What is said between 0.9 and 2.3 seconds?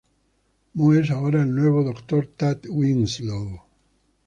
es ahora el nuevo Dr.